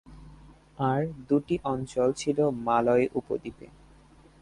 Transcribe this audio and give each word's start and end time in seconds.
এই 0.91 1.03
দুটি 1.29 1.55
অঞ্চল 1.63 2.09
ছিল 2.13 2.37
মালয় 2.65 3.05
উপদ্বীপে। 3.13 3.67